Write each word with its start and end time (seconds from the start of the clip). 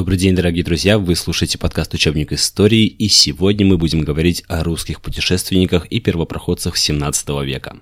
Добрый 0.00 0.16
день, 0.16 0.34
дорогие 0.34 0.64
друзья! 0.64 0.98
Вы 0.98 1.14
слушаете 1.14 1.58
подкаст 1.58 1.92
«Учебник 1.92 2.32
истории», 2.32 2.86
и 2.86 3.08
сегодня 3.08 3.66
мы 3.66 3.76
будем 3.76 4.00
говорить 4.00 4.42
о 4.48 4.64
русских 4.64 5.02
путешественниках 5.02 5.84
и 5.88 6.00
первопроходцах 6.00 6.78
17 6.78 7.28
века. 7.44 7.76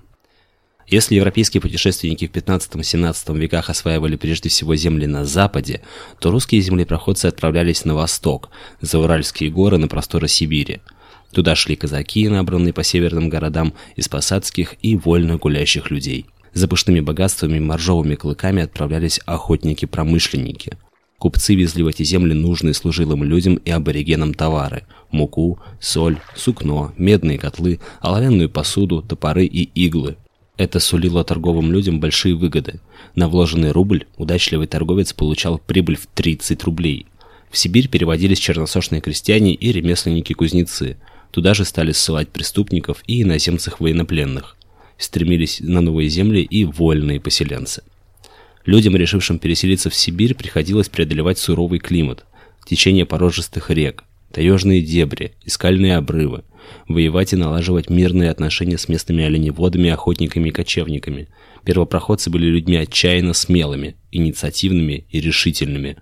Если 0.85 1.15
европейские 1.15 1.61
путешественники 1.61 2.27
в 2.27 2.31
15-17 2.31 3.37
веках 3.37 3.69
осваивали 3.69 4.17
прежде 4.17 4.49
всего 4.49 4.75
земли 4.75 5.05
на 5.05 5.23
западе, 5.23 5.81
то 6.19 6.29
русские 6.29 6.59
землепроходцы 6.59 7.27
отправлялись 7.27 7.85
на 7.85 7.95
восток, 7.95 8.49
за 8.81 8.99
Уральские 8.99 9.49
горы 9.49 9.77
на 9.77 9.87
просторы 9.87 10.27
Сибири. 10.27 10.81
Туда 11.31 11.55
шли 11.55 11.77
казаки, 11.77 12.27
набранные 12.27 12.73
по 12.73 12.83
северным 12.83 13.29
городам 13.29 13.73
из 13.95 14.09
посадских 14.09 14.75
и 14.81 14.97
вольно 14.97 15.37
гулящих 15.37 15.89
людей. 15.89 16.25
За 16.51 16.67
пышными 16.67 16.99
богатствами 16.99 17.55
и 17.55 17.61
моржовыми 17.61 18.15
клыками 18.15 18.61
отправлялись 18.61 19.21
охотники-промышленники– 19.25 20.73
Купцы 21.19 21.53
везли 21.53 21.83
в 21.83 21.87
эти 21.87 22.03
земли 22.03 22.33
нужные 22.33 22.73
служилым 22.73 23.25
людям 23.25 23.55
и 23.55 23.69
аборигенам 23.69 24.33
товары– 24.33 24.83
муку, 25.11 25.59
соль, 25.81 26.17
сукно, 26.33 26.93
медные 26.97 27.37
котлы, 27.37 27.81
оловянную 27.99 28.49
посуду, 28.49 29.01
топоры 29.01 29.45
и 29.45 29.63
иглы. 29.63 30.15
Это 30.55 30.79
сулило 30.79 31.25
торговым 31.25 31.73
людям 31.73 31.99
большие 31.99 32.35
выгоды. 32.35 32.79
На 33.15 33.27
вложенный 33.27 33.71
рубль 33.71 34.05
удачливый 34.17 34.67
торговец 34.67 35.11
получал 35.11 35.57
прибыль 35.57 35.97
в 35.97 36.07
30 36.07 36.63
рублей. 36.63 37.05
В 37.51 37.57
Сибирь 37.57 37.89
переводились 37.89 38.39
черносошные 38.39 39.01
крестьяне 39.01 39.53
и 39.53 39.71
ремесленники-кузнецы. 39.73 40.97
Туда 41.31 41.53
же 41.53 41.65
стали 41.65 41.91
ссылать 41.91 42.29
преступников 42.29 43.03
и 43.07 43.23
иноземцев 43.23 43.81
военнопленных. 43.81 44.55
Стремились 44.97 45.59
на 45.59 45.81
новые 45.81 46.07
земли 46.07 46.41
и 46.43 46.63
вольные 46.63 47.19
поселенцы. 47.19 47.83
Людям, 48.69 48.95
решившим 48.95 49.39
переселиться 49.39 49.89
в 49.89 49.95
Сибирь, 49.95 50.35
приходилось 50.35 50.89
преодолевать 50.89 51.39
суровый 51.39 51.79
климат, 51.79 52.25
течение 52.67 53.03
порожистых 53.03 53.71
рек, 53.71 54.03
таежные 54.31 54.83
дебри 54.83 55.33
и 55.43 55.49
скальные 55.49 55.97
обрывы, 55.97 56.43
воевать 56.87 57.33
и 57.33 57.35
налаживать 57.35 57.89
мирные 57.89 58.29
отношения 58.29 58.77
с 58.77 58.87
местными 58.87 59.23
оленеводами, 59.23 59.89
охотниками 59.89 60.49
и 60.49 60.51
кочевниками. 60.51 61.29
Первопроходцы 61.65 62.29
были 62.29 62.45
людьми 62.45 62.75
отчаянно 62.75 63.33
смелыми, 63.33 63.95
инициативными 64.11 65.07
и 65.09 65.19
решительными. 65.19 65.97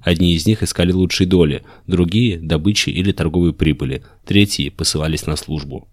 Одни 0.00 0.34
из 0.34 0.46
них 0.46 0.62
искали 0.62 0.92
лучшей 0.92 1.26
доли, 1.26 1.64
другие– 1.88 2.38
добычи 2.40 2.90
или 2.90 3.10
торговой 3.10 3.52
прибыли, 3.52 4.04
третьи 4.24 4.68
посылались 4.68 5.26
на 5.26 5.34
службу. 5.34 5.88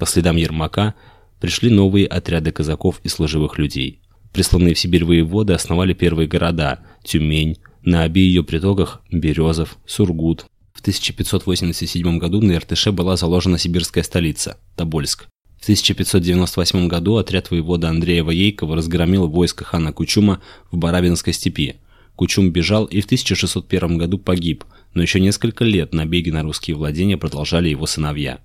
По 0.00 0.06
следам 0.06 0.34
Ермака 0.34 0.96
пришли 1.40 1.70
новые 1.70 2.08
отряды 2.08 2.50
казаков 2.50 3.00
и 3.04 3.08
служивых 3.08 3.56
людей– 3.56 3.99
Присланные 4.32 4.74
в 4.74 4.78
Сибирь 4.78 5.04
воеводы 5.04 5.52
основали 5.52 5.92
первые 5.92 6.28
города– 6.28 6.80
Тюмень, 7.04 7.58
на 7.82 8.02
обеих 8.02 8.28
ее 8.28 8.44
притоках– 8.44 9.02
Березов, 9.10 9.76
Сургут. 9.86 10.46
В 10.72 10.80
1587 10.80 12.18
году 12.18 12.40
на 12.40 12.52
Иртыше 12.52 12.92
была 12.92 13.16
заложена 13.16 13.58
сибирская 13.58 14.04
столица– 14.04 14.58
Тобольск. 14.76 15.26
В 15.58 15.62
1598 15.64 16.88
году 16.88 17.16
отряд 17.16 17.50
воевода 17.50 17.90
Андрея 17.90 18.24
Воейкова 18.24 18.76
разгромил 18.76 19.26
войско 19.26 19.64
хана 19.64 19.92
Кучума 19.92 20.40
в 20.70 20.78
Барабинской 20.78 21.34
степи. 21.34 21.76
Кучум 22.16 22.50
бежал 22.50 22.86
и 22.86 23.00
в 23.00 23.04
1601 23.04 23.98
году 23.98 24.18
погиб, 24.18 24.64
но 24.94 25.02
еще 25.02 25.20
несколько 25.20 25.64
лет 25.64 25.92
набеги 25.92 26.30
на 26.30 26.42
русские 26.42 26.76
владения 26.76 27.18
продолжали 27.18 27.68
его 27.68 27.86
сыновья. 27.86 28.40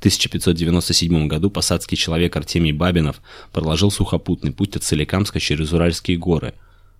1597 0.00 1.28
году 1.28 1.50
посадский 1.50 1.96
человек 1.96 2.34
Артемий 2.34 2.72
Бабинов 2.72 3.20
проложил 3.52 3.90
сухопутный 3.90 4.50
путь 4.50 4.74
от 4.76 4.82
Соликамска 4.82 5.38
через 5.40 5.72
Уральские 5.72 6.16
горы. 6.16 6.54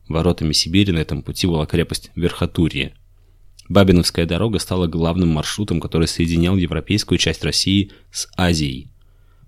Воротами 0.07 0.53
Сибири 0.53 0.93
на 0.93 0.99
этом 0.99 1.23
пути 1.23 1.47
была 1.47 1.65
крепость 1.65 2.11
Верхотурье. 2.15 2.93
Бабиновская 3.71 4.27
дорога 4.27 4.59
стала 4.59 4.87
главным 4.87 5.31
маршрутом, 5.31 5.81
который 5.81 6.09
соединял 6.09 6.57
европейскую 6.57 7.17
часть 7.17 7.43
России 7.43 7.93
с 8.13 8.29
Азией. 8.37 8.89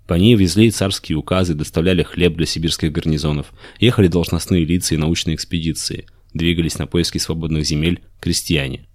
По 0.06 0.14
ней 0.14 0.34
везли 0.34 0.70
царские 0.70 1.18
указы, 1.18 1.54
доставляли 1.54 2.02
хлеб 2.02 2.36
для 2.36 2.46
сибирских 2.46 2.90
гарнизонов, 2.90 3.52
ехали 3.80 4.08
должностные 4.08 4.64
лица 4.64 4.94
и 4.94 4.98
научные 4.98 5.36
экспедиции, 5.36 6.06
двигались 6.32 6.78
на 6.78 6.86
поиски 6.86 7.18
свободных 7.18 7.66
земель 7.66 8.00
крестьяне. 8.20 8.86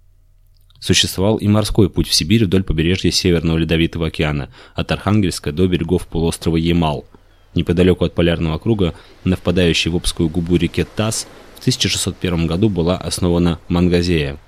Существовал 0.80 1.36
и 1.36 1.48
морской 1.48 1.90
путь 1.90 2.08
в 2.08 2.14
Сибирь 2.14 2.44
вдоль 2.44 2.62
побережья 2.62 3.10
Северного 3.10 3.58
Ледовитого 3.58 4.06
океана, 4.08 4.48
от 4.74 4.92
Архангельска 4.92 5.50
до 5.52 5.66
берегов 5.66 6.06
полуострова 6.06 6.56
Ямал. 6.56 7.04
Неподалеку 7.54 8.04
от 8.04 8.14
полярного 8.14 8.58
круга, 8.58 8.94
на 9.24 9.36
впадающей 9.36 9.90
в 9.90 9.96
Обскую 9.96 10.28
губу 10.28 10.56
реке 10.56 10.84
Тас, 10.84 11.26
в 11.56 11.60
1601 11.60 12.46
году 12.46 12.68
была 12.68 12.96
основана 12.96 13.58
Мангазея. 13.68 14.38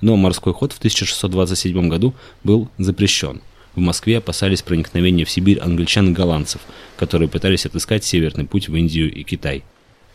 Но 0.00 0.16
морской 0.16 0.52
ход 0.52 0.72
в 0.72 0.78
1627 0.78 1.88
году 1.88 2.14
был 2.42 2.68
запрещен. 2.78 3.40
В 3.76 3.78
Москве 3.78 4.18
опасались 4.18 4.62
проникновения 4.62 5.24
в 5.24 5.30
Сибирь 5.30 5.60
англичан 5.60 6.08
и 6.08 6.12
голландцев, 6.12 6.60
которые 6.96 7.28
пытались 7.28 7.64
отыскать 7.64 8.04
северный 8.04 8.44
путь 8.44 8.68
в 8.68 8.74
Индию 8.74 9.12
и 9.12 9.22
Китай. 9.22 9.62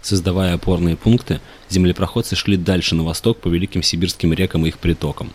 Создавая 0.08 0.54
опорные 0.54 0.96
пункты, 0.96 1.42
землепроходцы 1.68 2.38
шли 2.38 2.56
дальше 2.56 2.96
на 2.96 3.04
восток 3.04 3.42
по 3.42 3.50
великим 3.50 3.84
сибирским 3.84 4.32
рекам 4.32 4.66
и 4.66 4.70
их 4.70 4.80
притокам. 4.80 5.34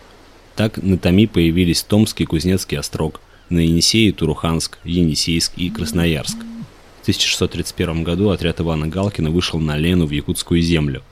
Так 0.55 0.81
на 0.81 0.97
Томи 0.97 1.27
появились 1.27 1.83
Томский 1.83 2.23
и 2.23 2.25
Кузнецкий 2.25 2.79
острог, 2.79 3.21
на 3.49 3.59
Енисее 3.59 4.11
Туруханск, 4.11 4.79
Енисейск 4.83 5.51
и 5.57 5.69
Красноярск. 5.69 6.37
В 6.37 7.01
1631 7.03 8.03
году 8.03 8.29
отряд 8.29 8.61
Ивана 8.61 8.87
Галкина 8.87 9.29
вышел 9.29 9.59
на 9.59 9.77
Лену 9.77 10.07
в 10.07 10.09
Якутскую 10.09 10.59
землю. 10.63 11.03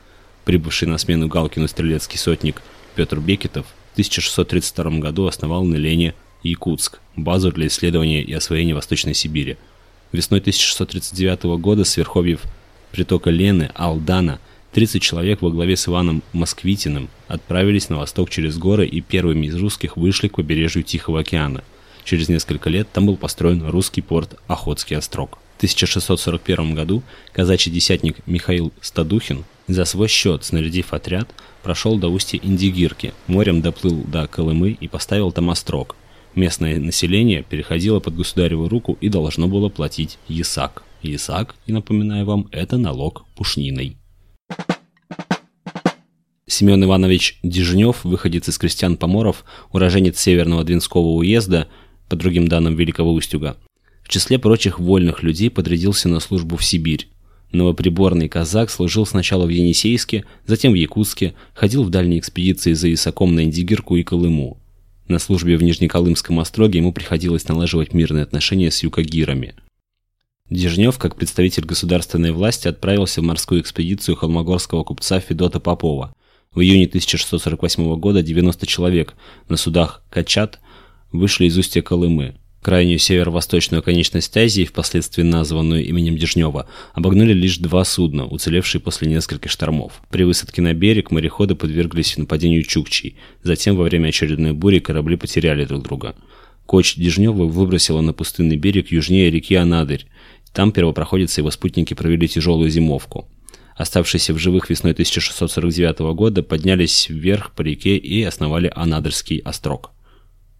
Прибывший 0.43 0.87
на 0.87 0.97
смену 0.97 1.27
Галкину 1.27 1.67
стрелецкий 1.67 2.17
сотник 2.17 2.63
Петр 2.95 3.19
Бекетов 3.19 3.67
в 3.91 3.93
1632 3.93 4.97
году 4.97 5.27
основал 5.27 5.65
на 5.65 5.75
Лене 5.75 6.15
Якутск, 6.41 6.99
базу 7.15 7.51
для 7.51 7.67
исследования 7.67 8.23
и 8.23 8.33
освоения 8.33 8.73
Восточной 8.73 9.13
Сибири. 9.13 9.57
Весной 10.11 10.39
1639 10.39 11.43
года 11.61 11.85
с 11.85 11.95
верховьев 11.95 12.41
притока 12.91 13.29
Лены, 13.29 13.71
Алдана, 13.75 14.39
30 14.73 15.01
человек 15.01 15.41
во 15.41 15.49
главе 15.49 15.75
с 15.75 15.87
Иваном 15.87 16.23
Москвитиным 16.31 17.09
отправились 17.27 17.89
на 17.89 17.97
восток 17.97 18.29
через 18.29 18.57
горы 18.57 18.87
и 18.87 19.01
первыми 19.01 19.47
из 19.47 19.55
русских 19.55 19.97
вышли 19.97 20.29
к 20.29 20.35
побережью 20.35 20.83
Тихого 20.83 21.21
океана. 21.21 21.63
Через 22.05 22.29
несколько 22.29 22.69
лет 22.69 22.87
там 22.91 23.05
был 23.05 23.17
построен 23.17 23.67
русский 23.67 24.01
порт 24.01 24.39
Охотский 24.47 24.95
острог. 24.95 25.37
В 25.55 25.57
1641 25.57 26.73
году 26.73 27.03
казачий 27.33 27.71
десятник 27.71 28.17
Михаил 28.25 28.71
Стадухин 28.81 29.43
за 29.67 29.85
свой 29.85 30.07
счет, 30.07 30.43
снарядив 30.43 30.93
отряд, 30.93 31.29
прошел 31.61 31.97
до 31.97 32.07
устья 32.07 32.39
Индигирки, 32.41 33.13
морем 33.27 33.61
доплыл 33.61 34.03
до 34.03 34.27
Колымы 34.27 34.71
и 34.71 34.87
поставил 34.87 35.31
там 35.31 35.49
острог. 35.49 35.95
Местное 36.33 36.79
население 36.79 37.43
переходило 37.43 37.99
под 37.99 38.15
государеву 38.15 38.69
руку 38.69 38.97
и 39.01 39.09
должно 39.09 39.47
было 39.47 39.69
платить 39.69 40.17
ясак. 40.27 40.83
Ясак, 41.01 41.55
и 41.65 41.73
напоминаю 41.73 42.25
вам, 42.25 42.47
это 42.51 42.77
налог 42.77 43.25
пушниной. 43.35 43.97
Семен 46.47 46.83
Иванович 46.83 47.39
Дежнев, 47.43 48.03
выходец 48.03 48.49
из 48.49 48.57
крестьян-поморов, 48.57 49.45
уроженец 49.71 50.19
Северного 50.19 50.63
Двинского 50.63 51.07
уезда, 51.07 51.67
по 52.09 52.17
другим 52.17 52.49
данным 52.49 52.75
Великого 52.75 53.13
Устюга, 53.13 53.55
в 54.03 54.09
числе 54.09 54.37
прочих 54.37 54.77
вольных 54.77 55.23
людей 55.23 55.49
подрядился 55.49 56.09
на 56.09 56.19
службу 56.19 56.57
в 56.57 56.65
Сибирь. 56.65 57.07
Новоприборный 57.53 58.27
казак 58.27 58.69
служил 58.69 59.05
сначала 59.05 59.45
в 59.45 59.49
Енисейске, 59.49 60.25
затем 60.45 60.73
в 60.73 60.75
Якутске, 60.75 61.35
ходил 61.53 61.83
в 61.83 61.89
дальние 61.89 62.19
экспедиции 62.19 62.73
за 62.73 62.93
Исаком 62.93 63.33
на 63.33 63.43
Индигирку 63.43 63.95
и 63.95 64.03
Колыму. 64.03 64.57
На 65.07 65.19
службе 65.19 65.57
в 65.57 65.63
Нижнеколымском 65.63 66.39
остроге 66.39 66.79
ему 66.79 66.93
приходилось 66.93 67.47
налаживать 67.47 67.93
мирные 67.93 68.23
отношения 68.23 68.71
с 68.71 68.83
юкагирами. 68.83 69.55
Дежнев, 70.51 70.97
как 70.97 71.15
представитель 71.15 71.63
государственной 71.63 72.31
власти, 72.31 72.67
отправился 72.67 73.21
в 73.21 73.23
морскую 73.23 73.61
экспедицию 73.61 74.17
холмогорского 74.17 74.83
купца 74.83 75.21
Федота 75.21 75.61
Попова. 75.61 76.13
В 76.53 76.59
июне 76.59 76.87
1648 76.87 77.95
года 77.95 78.21
90 78.21 78.67
человек 78.67 79.13
на 79.47 79.55
судах 79.55 80.03
«Качат» 80.09 80.59
вышли 81.13 81.45
из 81.45 81.57
устья 81.57 81.81
Колымы. 81.81 82.35
Крайнюю 82.61 82.99
северо-восточную 82.99 83.81
конечность 83.81 84.35
Азии, 84.35 84.65
впоследствии 84.65 85.23
названную 85.23 85.87
именем 85.87 86.17
Дежнева, 86.17 86.67
обогнули 86.93 87.31
лишь 87.31 87.57
два 87.57 87.85
судна, 87.85 88.25
уцелевшие 88.25 88.81
после 88.81 89.07
нескольких 89.07 89.49
штормов. 89.49 90.01
При 90.09 90.23
высадке 90.25 90.61
на 90.61 90.73
берег 90.73 91.11
мореходы 91.11 91.55
подверглись 91.55 92.17
нападению 92.17 92.63
чукчей. 92.63 93.15
Затем, 93.41 93.77
во 93.77 93.83
время 93.83 94.09
очередной 94.09 94.51
бури, 94.51 94.79
корабли 94.79 95.15
потеряли 95.15 95.63
друг 95.63 95.83
друга. 95.83 96.13
Коч 96.65 96.95
Дежнева 96.95 97.45
выбросила 97.45 98.01
на 98.01 98.13
пустынный 98.13 98.55
берег 98.55 98.91
южнее 98.91 99.29
реки 99.29 99.55
Анадырь, 99.55 100.07
там 100.53 100.71
первопроходцы 100.71 101.39
и 101.39 101.41
его 101.41 101.51
спутники 101.51 101.93
провели 101.93 102.27
тяжелую 102.27 102.69
зимовку. 102.69 103.27
Оставшиеся 103.75 104.33
в 104.33 104.37
живых 104.37 104.69
весной 104.69 104.91
1649 104.91 105.99
года 106.13 106.43
поднялись 106.43 107.09
вверх 107.09 107.51
по 107.53 107.61
реке 107.61 107.97
и 107.97 108.21
основали 108.23 108.71
Анадырский 108.75 109.39
острог. 109.39 109.91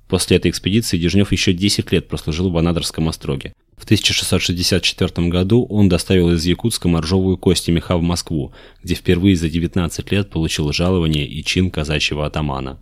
После 0.08 0.38
этой 0.38 0.52
экспедиции 0.52 0.98
Дежнев 0.98 1.32
еще 1.32 1.54
10 1.54 1.92
лет 1.92 2.08
прослужил 2.08 2.50
в 2.50 2.58
Анадырском 2.58 3.08
остроге. 3.08 3.54
В 3.78 3.84
1664 3.86 5.28
году 5.30 5.66
он 5.70 5.88
доставил 5.88 6.32
из 6.32 6.46
Якутска 6.46 6.88
моржовую 6.88 7.38
кость 7.38 7.70
и 7.70 7.72
меха 7.72 7.98
в 7.98 8.02
Москву, 8.02 8.54
где 8.84 8.94
впервые 8.94 9.36
за 9.36 9.50
19 9.50 10.12
лет 10.12 10.30
получил 10.30 10.72
жалование 10.74 11.26
и 11.26 11.44
чин 11.44 11.72
казачьего 11.72 12.26
атамана. 12.26 12.80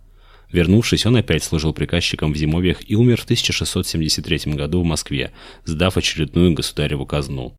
Вернувшись, 0.52 1.06
он 1.06 1.16
опять 1.16 1.44
служил 1.44 1.72
приказчиком 1.72 2.32
в 2.32 2.36
зимовьях 2.36 2.78
и 2.88 2.96
умер 2.96 3.20
в 3.20 3.24
1673 3.24 4.54
году 4.54 4.82
в 4.82 4.84
Москве, 4.84 5.32
сдав 5.64 5.96
очередную 5.96 6.54
государеву 6.54 7.06
казну. 7.06 7.54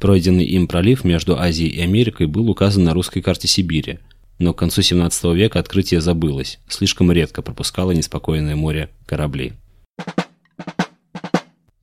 Пройденный 0.00 0.44
им 0.44 0.68
пролив 0.68 1.04
между 1.04 1.38
Азией 1.38 1.70
и 1.70 1.80
Америкой 1.80 2.26
был 2.26 2.48
указан 2.50 2.84
на 2.84 2.94
русской 2.94 3.20
карте 3.20 3.48
Сибири, 3.48 3.98
но 4.38 4.52
к 4.52 4.58
концу 4.58 4.82
17 4.82 5.24
века 5.34 5.58
открытие 5.58 6.00
забылось, 6.00 6.58
слишком 6.68 7.10
редко 7.10 7.42
пропускало 7.42 7.92
неспокойное 7.92 8.54
море 8.54 8.90
корабли. 9.06 9.54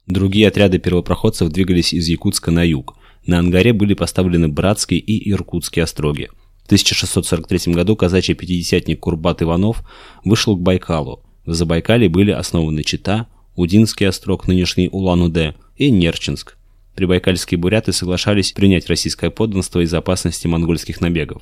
Другие 0.05 0.47
отряды 0.47 0.77
первопроходцев 0.77 1.49
двигались 1.49 1.93
из 1.93 2.07
Якутска 2.07 2.51
на 2.51 2.63
юг. 2.63 2.95
На 3.25 3.39
Ангаре 3.39 3.73
были 3.73 3.93
поставлены 3.95 4.47
Братские 4.47 4.99
и 4.99 5.31
Иркутские 5.31 5.83
остроги. 5.83 6.29
В 6.63 6.65
1643 6.67 7.73
году 7.73 7.95
казачий 7.95 8.35
пятидесятник 8.35 9.01
Курбат 9.01 9.41
Иванов 9.41 9.83
вышел 10.23 10.55
к 10.55 10.61
Байкалу. 10.61 11.23
В 11.45 11.53
Забайкале 11.53 12.09
были 12.09 12.31
основаны 12.31 12.83
Чита, 12.83 13.27
Удинский 13.55 14.07
острог, 14.07 14.47
нынешний 14.47 14.89
Улан-Удэ, 14.89 15.55
и 15.75 15.91
Нерчинск. 15.91 16.57
Прибайкальские 16.95 17.57
буряты 17.57 17.91
соглашались 17.91 18.51
принять 18.51 18.87
российское 18.87 19.29
подданство 19.29 19.79
из-за 19.81 19.97
опасности 19.97 20.47
монгольских 20.47 21.01
набегов. 21.01 21.41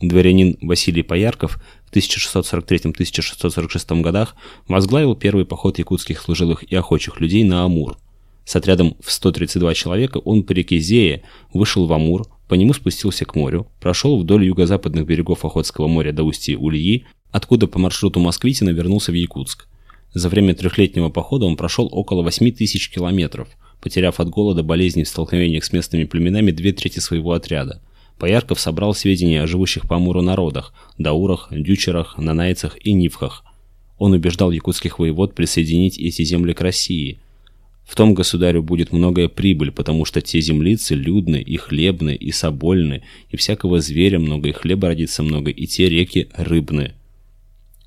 Дворянин 0.00 0.58
Василий 0.60 1.02
Поярков 1.02 1.58
в 1.86 1.96
1643-1646 1.96 4.00
годах 4.00 4.34
возглавил 4.68 5.14
первый 5.14 5.46
поход 5.46 5.78
якутских 5.78 6.20
служилых 6.20 6.64
и 6.64 6.74
охочих 6.74 7.20
людей 7.20 7.44
на 7.44 7.64
Амур. 7.64 7.96
С 8.44 8.56
отрядом 8.56 8.96
в 9.00 9.10
132 9.10 9.74
человека 9.74 10.18
он 10.18 10.42
по 10.42 10.52
реке 10.52 10.78
Зея 10.78 11.22
вышел 11.52 11.86
в 11.86 11.92
Амур, 11.92 12.26
по 12.48 12.54
нему 12.54 12.72
спустился 12.72 13.24
к 13.24 13.34
морю, 13.34 13.66
прошел 13.80 14.18
вдоль 14.18 14.44
юго-западных 14.46 15.06
берегов 15.06 15.44
Охотского 15.44 15.86
моря 15.86 16.12
до 16.12 16.22
устья 16.22 16.56
Ульи, 16.56 17.06
откуда 17.30 17.66
по 17.66 17.78
маршруту 17.78 18.20
Москвитина 18.20 18.70
вернулся 18.70 19.12
в 19.12 19.14
Якутск. 19.14 19.66
За 20.12 20.28
время 20.28 20.54
трехлетнего 20.54 21.08
похода 21.08 21.46
он 21.46 21.56
прошел 21.56 21.88
около 21.90 22.22
8 22.22 22.52
тысяч 22.52 22.90
километров, 22.90 23.48
потеряв 23.80 24.20
от 24.20 24.28
голода, 24.28 24.62
болезней 24.62 25.04
в 25.04 25.08
столкновениях 25.08 25.64
с 25.64 25.72
местными 25.72 26.04
племенами 26.04 26.50
две 26.50 26.72
трети 26.72 27.00
своего 27.00 27.32
отряда– 27.32 27.82
Поярков 28.18 28.60
собрал 28.60 28.94
сведения 28.94 29.42
о 29.42 29.46
живущих 29.46 29.88
по 29.88 29.96
Амуру 29.96 30.22
народах– 30.22 30.72
даурах, 30.98 31.48
дючерах, 31.50 32.16
нанайцах 32.16 32.78
и 32.84 32.92
нивхах. 32.92 33.44
Он 33.98 34.12
убеждал 34.12 34.50
якутских 34.50 34.98
воевод 34.98 35.34
присоединить 35.34 35.98
эти 35.98 36.22
земли 36.22 36.52
к 36.52 36.60
России. 36.60 37.18
В 37.84 37.96
том 37.96 38.14
государю 38.14 38.62
будет 38.62 38.92
многое 38.92 39.28
прибыль, 39.28 39.70
потому 39.70 40.04
что 40.04 40.20
те 40.20 40.40
землицы 40.40 40.94
людны 40.94 41.40
и 41.40 41.56
хлебны 41.56 42.14
и 42.14 42.32
собольны, 42.32 43.02
и 43.28 43.36
всякого 43.36 43.80
зверя 43.80 44.18
много, 44.18 44.48
и 44.48 44.52
хлеба 44.52 44.88
родится 44.88 45.22
много, 45.22 45.50
и 45.50 45.66
те 45.66 45.88
реки 45.88 46.28
рыбны. 46.34 46.94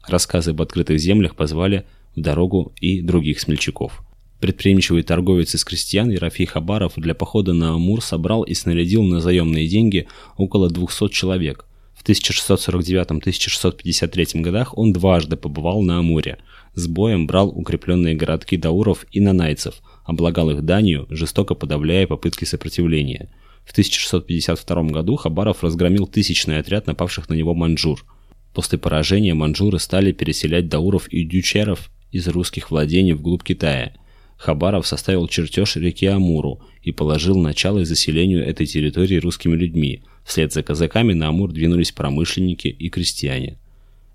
Рассказы 0.08 0.52
об 0.52 0.62
открытых 0.62 1.00
землях 1.00 1.36
позвали 1.36 1.86
в 2.16 2.22
дорогу 2.22 2.74
и 2.80 3.02
других 3.02 3.40
смельчаков– 3.40 4.02
Предприимчивый 4.40 5.02
торговец 5.02 5.56
из 5.56 5.66
крестьян 5.66 6.12
Ерофей 6.12 6.46
Хабаров 6.46 6.94
для 6.96 7.16
похода 7.16 7.54
на 7.54 7.74
Амур 7.74 8.04
собрал 8.04 8.44
и 8.44 8.54
снарядил 8.54 9.02
на 9.02 9.20
заемные 9.20 9.68
деньги 9.68 10.06
около 10.38 10.70
200 10.70 11.10
человек. 11.10 11.66
В 11.96 12.08
1649-1653 12.08 14.42
годах 14.42 14.78
он 14.78 14.94
дважды 14.94 15.38
побывал 15.38 15.82
на 15.82 15.98
Амуре. 15.98 16.38
С 16.78 16.88
боем 16.88 17.26
брал 17.26 17.50
укрепленные 17.50 18.14
городки 18.14 18.56
дауров 18.56 19.08
и 19.12 19.20
нанайцев, 19.20 19.82
облагал 20.06 20.52
их 20.52 20.62
данью, 20.62 21.08
жестоко 21.10 21.56
подавляя 21.56 22.06
попытки 22.06 22.46
сопротивления. 22.46 23.32
В 23.66 23.72
1652 23.72 24.84
году 24.84 25.16
Хабаров 25.16 25.64
разгромил 25.64 26.06
тысячный 26.06 26.60
отряд 26.60 26.86
напавших 26.86 27.30
на 27.30 27.34
него 27.34 27.56
маньчжур. 27.56 28.06
После 28.54 28.78
поражения 28.78 29.34
маньчжуры 29.34 29.80
стали 29.80 30.12
переселять 30.12 30.70
дауров 30.70 31.08
и 31.08 31.24
дючеров 31.24 31.90
из 32.12 32.28
русских 32.28 32.70
владений 32.70 33.14
вглубь 33.14 33.44
Китая– 33.44 33.94
Хабаров 34.38 34.86
составил 34.86 35.28
чертеж 35.28 35.78
реки 35.78 36.06
Амуру 36.06 36.62
и 36.84 36.92
положил 36.92 37.40
начало 37.40 37.84
заселению 37.86 38.46
этой 38.46 38.68
территории 38.68 39.18
русскими 39.18 39.56
людьми. 39.56 40.04
Вслед 40.24 40.54
за 40.54 40.62
казаками 40.62 41.14
на 41.14 41.30
Амур 41.30 41.52
двинулись 41.52 41.92
промышленники 41.92 42.68
и 42.68 42.90
крестьяне. 42.90 43.58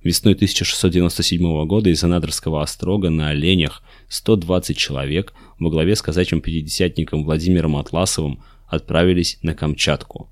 Весной 0.03 0.35
1697 0.35 1.67
года 1.67 1.91
из 1.91 2.03
Анадырского 2.03 2.63
острога 2.63 3.09
на 3.09 3.29
оленях 3.29 3.83
120 4.09 4.77
человек 4.77 5.33
во 5.61 5.71
главе 5.71 5.95
с 5.95 6.03
казачьим 6.03 6.41
пятидесятником 6.41 7.25
Владимиром 7.25 7.77
Атласовым 7.77 8.43
отправились 8.67 9.39
на 9.43 9.55
Камчатку. 9.55 10.29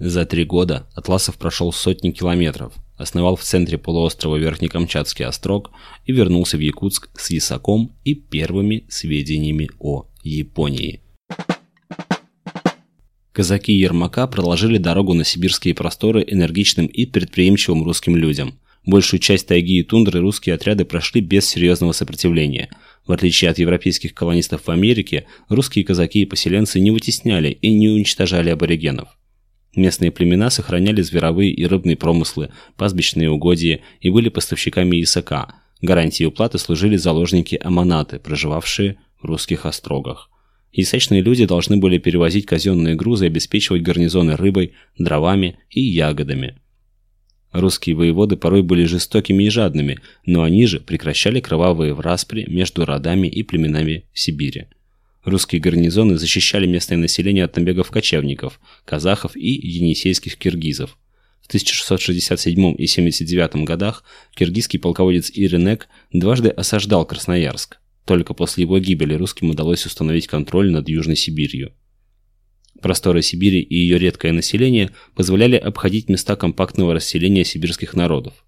За 0.00 0.26
три 0.26 0.44
года 0.44 0.88
Атласов 0.96 1.36
прошел 1.38 1.72
сотни 1.72 2.10
километров, 2.10 2.74
основал 2.96 3.36
в 3.36 3.42
центре 3.42 3.78
полуострова 3.78 4.34
Верхнекамчатский 4.34 5.24
острог 5.24 5.70
и 6.04 6.12
вернулся 6.12 6.56
в 6.56 6.60
Якутск 6.60 7.08
с 7.16 7.30
ясаком 7.30 7.92
и 8.02 8.16
первыми 8.16 8.86
сведениями 8.88 9.70
о 9.78 10.06
Японии. 10.24 11.00
Казаки 13.32 13.72
Ермака 13.72 14.26
проложили 14.26 14.78
дорогу 14.78 15.14
на 15.14 15.24
сибирские 15.24 15.74
просторы 15.74 16.24
энергичным 16.26 16.86
и 16.86 17.06
предприимчивым 17.06 17.84
русским 17.84 18.16
людям. 18.16 18.58
Большую 18.84 19.20
часть 19.20 19.46
тайги 19.46 19.78
и 19.78 19.82
тундры 19.84 20.20
русские 20.20 20.56
отряды 20.56 20.84
прошли 20.84 21.20
без 21.20 21.46
серьезного 21.46 21.92
сопротивления. 21.92 22.68
В 23.06 23.12
отличие 23.12 23.50
от 23.50 23.58
европейских 23.58 24.12
колонистов 24.12 24.66
в 24.66 24.70
Америке, 24.70 25.26
русские 25.48 25.84
казаки 25.84 26.22
и 26.22 26.26
поселенцы 26.26 26.80
не 26.80 26.90
вытесняли 26.90 27.50
и 27.50 27.72
не 27.72 27.88
уничтожали 27.88 28.50
аборигенов. 28.50 29.08
Местные 29.76 30.10
племена 30.10 30.50
сохраняли 30.50 31.00
зверовые 31.00 31.52
и 31.52 31.64
рыбные 31.64 31.96
промыслы, 31.96 32.50
пастбищные 32.76 33.30
угодья 33.30 33.80
и 34.00 34.10
были 34.10 34.28
поставщиками 34.28 34.96
ясака. 34.96 35.54
Гарантией 35.80 36.26
уплаты 36.26 36.58
служили 36.58 36.96
заложники-аманаты, 36.96 38.18
проживавшие 38.18 38.98
в 39.20 39.26
русских 39.26 39.64
острогах. 39.64 40.28
Ясачные 40.72 41.22
люди 41.22 41.46
должны 41.46 41.76
были 41.76 41.98
перевозить 41.98 42.46
казенные 42.46 42.94
грузы 42.94 43.26
и 43.26 43.28
обеспечивать 43.28 43.82
гарнизоны 43.82 44.36
рыбой, 44.36 44.72
дровами 44.98 45.58
и 45.70 45.80
ягодами. 45.80 46.61
Русские 47.52 47.94
воеводы 47.96 48.36
порой 48.36 48.62
были 48.62 48.84
жестокими 48.84 49.44
и 49.44 49.50
жадными, 49.50 50.00
но 50.24 50.42
они 50.42 50.66
же 50.66 50.80
прекращали 50.80 51.40
кровавые 51.40 51.92
враспри 51.92 52.46
между 52.48 52.86
родами 52.86 53.26
и 53.26 53.42
племенами 53.42 54.04
Сибири. 54.14 54.68
Русские 55.22 55.60
гарнизоны 55.60 56.16
защищали 56.16 56.66
местное 56.66 56.96
население 56.96 57.44
от 57.44 57.54
набегов 57.56 57.90
кочевников, 57.90 58.58
казахов 58.86 59.36
и 59.36 59.50
енисейских 59.50 60.36
киргизов. 60.36 60.96
В 61.42 61.46
1667 61.48 62.58
и 62.58 62.86
1679 62.86 63.64
годах 63.66 64.02
киргизский 64.34 64.78
полководец 64.78 65.30
Иринек 65.32 65.88
дважды 66.12 66.48
осаждал 66.48 67.04
Красноярск. 67.04 67.78
Только 68.06 68.32
после 68.32 68.62
его 68.62 68.78
гибели 68.78 69.14
русским 69.14 69.50
удалось 69.50 69.84
установить 69.84 70.26
контроль 70.26 70.72
над 70.72 70.88
Южной 70.88 71.16
Сибирью. 71.16 71.72
Просторы 72.82 73.22
Сибири 73.22 73.60
и 73.60 73.76
ее 73.76 73.98
редкое 73.98 74.32
население 74.32 74.90
позволяли 75.14 75.56
обходить 75.56 76.08
места 76.08 76.34
компактного 76.34 76.92
расселения 76.92 77.44
сибирских 77.44 77.94
народов. 77.94 78.44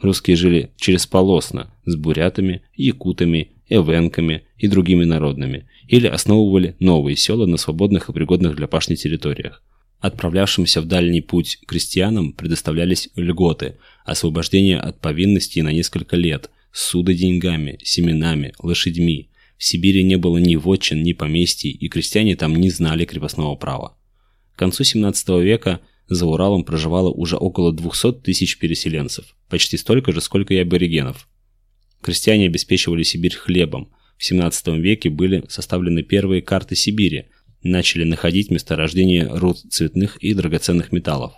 Русские 0.00 0.36
жили 0.36 0.70
через 0.76 1.06
полосно 1.06 1.72
с 1.84 1.94
бурятами, 1.94 2.62
якутами, 2.74 3.52
эвенками 3.68 4.44
и 4.56 4.68
другими 4.68 5.04
народными, 5.04 5.68
или 5.86 6.06
основывали 6.06 6.76
новые 6.78 7.16
села 7.16 7.44
на 7.46 7.58
свободных 7.58 8.08
и 8.08 8.12
пригодных 8.12 8.56
для 8.56 8.66
пашни 8.66 8.94
территориях. 8.94 9.62
Отправлявшимся 10.00 10.80
в 10.80 10.86
дальний 10.86 11.20
путь 11.20 11.58
крестьянам 11.66 12.32
предоставлялись 12.32 13.10
льготы, 13.16 13.76
освобождение 14.04 14.78
от 14.78 15.00
повинностей 15.00 15.62
на 15.62 15.72
несколько 15.72 16.16
лет, 16.16 16.50
суды 16.72 17.14
деньгами, 17.14 17.78
семенами, 17.82 18.54
лошадьми. 18.62 19.28
В 19.64 19.66
Сибири 19.66 20.04
не 20.04 20.16
было 20.16 20.36
ни 20.36 20.56
вотчин, 20.56 21.02
ни 21.02 21.14
поместий, 21.14 21.70
и 21.70 21.88
крестьяне 21.88 22.36
там 22.36 22.54
не 22.54 22.68
знали 22.68 23.06
крепостного 23.06 23.56
права. 23.56 23.96
К 24.54 24.58
концу 24.58 24.84
17 24.84 25.26
века 25.42 25.80
за 26.06 26.26
Уралом 26.26 26.64
проживало 26.64 27.08
уже 27.08 27.38
около 27.38 27.72
200 27.72 28.20
тысяч 28.20 28.58
переселенцев, 28.58 29.34
почти 29.48 29.78
столько 29.78 30.12
же, 30.12 30.20
сколько 30.20 30.52
и 30.52 30.58
аборигенов. 30.58 31.30
Крестьяне 32.02 32.44
обеспечивали 32.44 33.04
Сибирь 33.04 33.36
хлебом. 33.36 33.90
В 34.18 34.24
17 34.26 34.66
веке 34.76 35.08
были 35.08 35.42
составлены 35.48 36.02
первые 36.02 36.42
карты 36.42 36.76
Сибири, 36.76 37.28
начали 37.62 38.04
находить 38.04 38.50
месторождения 38.50 39.26
руд 39.30 39.60
цветных 39.70 40.18
и 40.18 40.34
драгоценных 40.34 40.92
металлов. 40.92 41.32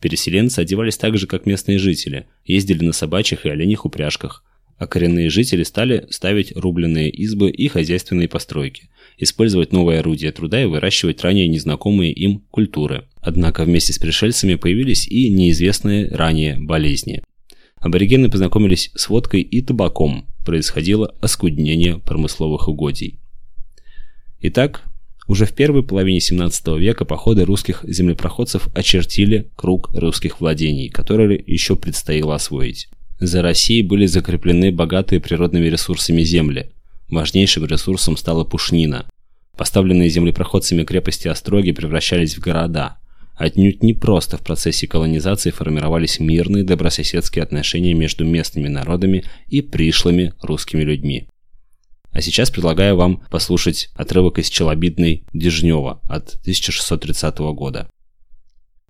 Переселенцы 0.00 0.60
одевались 0.60 0.96
так 0.96 1.18
же, 1.18 1.26
как 1.26 1.44
местные 1.44 1.78
жители, 1.78 2.28
ездили 2.46 2.82
на 2.86 2.94
собачьих 2.94 3.44
и 3.44 3.50
оленях 3.50 3.84
упряжках, 3.84 4.42
а 4.78 4.86
коренные 4.86 5.28
жители 5.28 5.64
стали 5.64 6.06
ставить 6.10 6.56
рубленные 6.56 7.10
избы 7.10 7.50
и 7.50 7.68
хозяйственные 7.68 8.28
постройки, 8.28 8.88
использовать 9.18 9.72
новые 9.72 10.00
орудия 10.00 10.32
труда 10.32 10.62
и 10.62 10.66
выращивать 10.66 11.22
ранее 11.22 11.48
незнакомые 11.48 12.12
им 12.12 12.44
культуры. 12.50 13.04
Однако 13.20 13.64
вместе 13.64 13.92
с 13.92 13.98
пришельцами 13.98 14.54
появились 14.54 15.06
и 15.08 15.28
неизвестные 15.30 16.08
ранее 16.08 16.56
болезни. 16.58 17.22
Аборигены 17.76 18.30
познакомились 18.30 18.90
с 18.94 19.08
водкой 19.08 19.42
и 19.42 19.62
табаком, 19.62 20.26
происходило 20.44 21.14
оскуднение 21.20 21.98
промысловых 21.98 22.68
угодий. 22.68 23.20
Итак, 24.40 24.84
Уже 25.28 25.44
в 25.44 25.52
первой 25.52 25.82
половине 25.82 26.20
17 26.20 26.68
века 26.78 27.04
походы 27.04 27.44
русских 27.44 27.84
землепроходцев 27.86 28.68
очертили 28.74 29.50
круг 29.56 29.90
русских 29.92 30.40
владений, 30.40 30.88
которые 30.88 31.44
еще 31.46 31.76
предстояло 31.76 32.34
освоить. 32.34 32.88
За 33.20 33.42
Россией 33.42 33.82
были 33.82 34.06
закреплены 34.06 34.70
богатые 34.70 35.20
природными 35.20 35.66
ресурсами 35.66 36.22
земли. 36.22 36.70
Важнейшим 37.08 37.64
ресурсом 37.66 38.16
стала 38.16 38.44
пушнина. 38.44 39.08
Поставленные 39.56 40.08
землепроходцами 40.08 40.84
крепости 40.84 41.26
Остроги 41.26 41.72
превращались 41.72 42.36
в 42.36 42.40
города. 42.40 42.98
Отнюдь 43.34 43.82
не 43.82 43.94
просто 43.94 44.36
в 44.36 44.42
процессе 44.42 44.86
колонизации 44.86 45.50
формировались 45.50 46.20
мирные 46.20 46.64
добрососедские 46.64 47.42
отношения 47.42 47.94
между 47.94 48.24
местными 48.24 48.68
народами 48.68 49.24
и 49.48 49.62
пришлыми 49.62 50.32
русскими 50.40 50.82
людьми. 50.82 51.28
А 52.10 52.20
сейчас 52.20 52.50
предлагаю 52.50 52.96
вам 52.96 53.22
послушать 53.30 53.90
отрывок 53.94 54.38
из 54.38 54.48
челобитной 54.48 55.24
Дежнева 55.32 56.00
от 56.04 56.36
1630 56.42 57.38
года. 57.54 57.88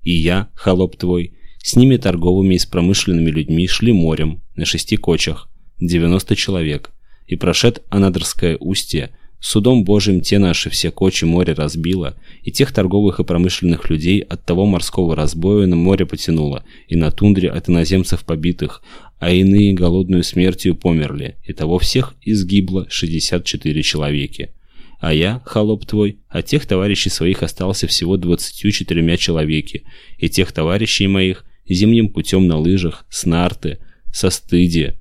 «И 0.02 0.12
я, 0.12 0.48
холоп 0.54 0.96
твой, 0.96 1.37
с 1.62 1.76
ними 1.76 1.96
торговыми 1.96 2.54
и 2.54 2.58
с 2.58 2.66
промышленными 2.66 3.30
людьми 3.30 3.66
шли 3.66 3.92
морем 3.92 4.42
на 4.56 4.64
шести 4.64 4.96
кочах, 4.96 5.48
90 5.80 6.36
человек, 6.36 6.92
и 7.26 7.36
прошед 7.36 7.82
Анадырское 7.90 8.56
устье, 8.58 9.10
судом 9.40 9.84
Божьим 9.84 10.20
те 10.20 10.38
наши 10.38 10.70
все 10.70 10.90
кочи 10.90 11.24
море 11.24 11.52
разбило, 11.52 12.16
и 12.42 12.50
тех 12.50 12.72
торговых 12.72 13.20
и 13.20 13.24
промышленных 13.24 13.90
людей 13.90 14.20
от 14.20 14.44
того 14.44 14.66
морского 14.66 15.14
разбоя 15.14 15.66
на 15.66 15.76
море 15.76 16.06
потянуло, 16.06 16.64
и 16.88 16.96
на 16.96 17.10
тундре 17.10 17.50
от 17.50 17.68
иноземцев 17.68 18.24
побитых, 18.24 18.82
а 19.18 19.30
иные 19.30 19.74
голодную 19.74 20.24
смертью 20.24 20.74
померли, 20.74 21.36
и 21.44 21.52
того 21.52 21.78
всех 21.78 22.14
изгибло 22.22 22.86
64 22.88 23.82
человеки. 23.82 24.50
А 24.98 25.14
я, 25.14 25.40
холоп 25.44 25.86
твой, 25.86 26.18
от 26.28 26.46
тех 26.46 26.66
товарищей 26.66 27.10
своих 27.10 27.42
остался 27.42 27.86
всего 27.86 28.16
24 28.16 29.16
человеки, 29.16 29.84
и 30.18 30.28
тех 30.28 30.52
товарищей 30.52 31.06
моих 31.06 31.44
зимним 31.68 32.08
путем 32.08 32.46
на 32.46 32.58
лыжах, 32.58 33.06
с 33.08 33.24
нарты, 33.24 33.78
со 34.12 34.30
стыди, 34.30 34.94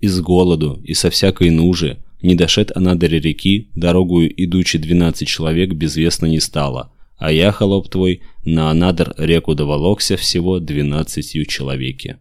из 0.00 0.20
голоду 0.20 0.80
и 0.84 0.94
со 0.94 1.10
всякой 1.10 1.50
нужи, 1.50 1.98
не 2.22 2.34
дошед 2.34 2.74
Анадыря 2.74 3.20
реки, 3.20 3.68
дорогую 3.74 4.32
идучи 4.44 4.78
12 4.78 5.28
человек 5.28 5.72
безвестно 5.74 6.26
не 6.26 6.40
стало, 6.40 6.92
а 7.18 7.30
я, 7.30 7.52
холоп 7.52 7.90
твой, 7.90 8.22
на 8.44 8.70
Анадыр 8.70 9.14
реку 9.18 9.54
доволокся 9.54 10.16
всего 10.16 10.58
12 10.58 11.46
человеки. 11.48 12.16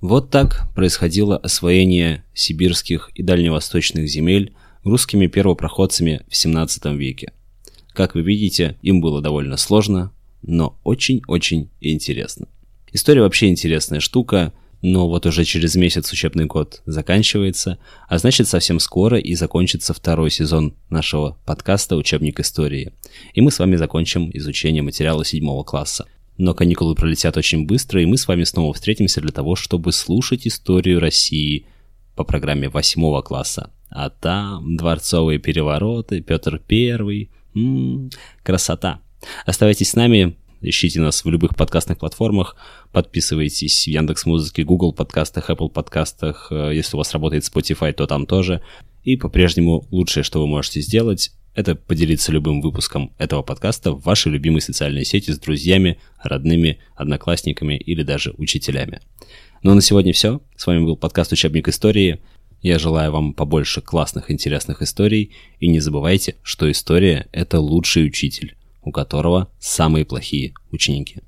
Вот 0.00 0.30
так 0.30 0.72
происходило 0.74 1.36
освоение 1.36 2.24
сибирских 2.32 3.10
и 3.14 3.22
дальневосточных 3.22 4.08
земель 4.08 4.54
русскими 4.84 5.26
первопроходцами 5.26 6.22
в 6.28 6.36
17 6.36 6.84
веке. 6.96 7.32
Как 7.92 8.14
вы 8.14 8.22
видите, 8.22 8.76
им 8.82 9.00
было 9.00 9.20
довольно 9.20 9.56
сложно, 9.56 10.12
но 10.42 10.78
очень-очень 10.84 11.68
интересно. 11.80 12.46
История 12.92 13.22
вообще 13.22 13.48
интересная 13.48 14.00
штука, 14.00 14.52
но 14.80 15.08
вот 15.08 15.26
уже 15.26 15.44
через 15.44 15.74
месяц 15.74 16.12
учебный 16.12 16.46
год 16.46 16.82
заканчивается, 16.86 17.78
а 18.08 18.18
значит 18.18 18.46
совсем 18.46 18.78
скоро 18.78 19.18
и 19.18 19.34
закончится 19.34 19.92
второй 19.92 20.30
сезон 20.30 20.74
нашего 20.88 21.36
подкаста 21.44 21.96
«Учебник 21.96 22.38
истории». 22.38 22.92
И 23.34 23.40
мы 23.40 23.50
с 23.50 23.58
вами 23.58 23.76
закончим 23.76 24.30
изучение 24.32 24.82
материала 24.82 25.24
седьмого 25.24 25.64
класса. 25.64 26.06
Но 26.36 26.54
каникулы 26.54 26.94
пролетят 26.94 27.36
очень 27.36 27.66
быстро, 27.66 28.00
и 28.00 28.06
мы 28.06 28.16
с 28.16 28.28
вами 28.28 28.44
снова 28.44 28.72
встретимся 28.72 29.20
для 29.20 29.32
того, 29.32 29.56
чтобы 29.56 29.90
слушать 29.90 30.46
историю 30.46 31.00
России 31.00 31.66
по 32.14 32.22
программе 32.22 32.68
восьмого 32.68 33.22
класса. 33.22 33.72
А 33.90 34.10
там 34.10 34.76
дворцовые 34.76 35.38
перевороты, 35.38 36.20
Петр 36.20 36.60
Первый, 36.66 37.30
м-м, 37.54 38.10
красота. 38.42 39.00
Оставайтесь 39.46 39.90
с 39.90 39.96
нами, 39.96 40.36
ищите 40.60 41.00
нас 41.00 41.24
в 41.24 41.30
любых 41.30 41.56
подкастных 41.56 41.98
платформах, 41.98 42.56
подписывайтесь 42.92 43.84
в 43.84 43.88
Яндекс 43.88 44.26
Музыке, 44.26 44.64
Google 44.64 44.92
подкастах, 44.92 45.50
Apple 45.50 45.70
подкастах, 45.70 46.48
э, 46.50 46.72
если 46.74 46.96
у 46.96 46.98
вас 46.98 47.12
работает 47.12 47.44
Spotify, 47.44 47.92
то 47.92 48.06
там 48.06 48.26
тоже. 48.26 48.62
И 49.04 49.16
по-прежнему 49.16 49.86
лучшее, 49.90 50.22
что 50.22 50.40
вы 50.40 50.46
можете 50.46 50.80
сделать, 50.80 51.32
это 51.54 51.74
поделиться 51.74 52.30
любым 52.30 52.60
выпуском 52.60 53.12
этого 53.18 53.42
подкаста 53.42 53.92
в 53.92 54.02
вашей 54.02 54.30
любимой 54.30 54.60
социальной 54.60 55.04
сети 55.04 55.32
с 55.32 55.38
друзьями, 55.40 55.98
родными, 56.22 56.78
одноклассниками 56.94 57.74
или 57.74 58.02
даже 58.02 58.32
учителями. 58.36 59.00
Ну 59.62 59.72
а 59.72 59.74
на 59.74 59.80
сегодня 59.80 60.12
все. 60.12 60.40
С 60.56 60.66
вами 60.66 60.84
был 60.84 60.96
подкаст 60.96 61.32
«Учебник 61.32 61.66
истории». 61.66 62.20
Я 62.60 62.78
желаю 62.78 63.12
вам 63.12 63.32
побольше 63.32 63.80
классных, 63.80 64.30
интересных 64.30 64.82
историй. 64.82 65.32
И 65.60 65.68
не 65.68 65.80
забывайте, 65.80 66.36
что 66.42 66.70
история– 66.70 67.28
это 67.32 67.60
лучший 67.60 68.04
учитель, 68.04 68.56
у 68.82 68.90
которого 68.90 69.48
самые 69.58 70.04
плохие 70.04 70.54
ученики. 70.70 71.16